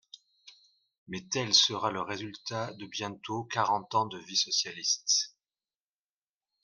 [1.09, 5.35] Mais tel sera le résultat de bientôt quarante ans de vie socialiste.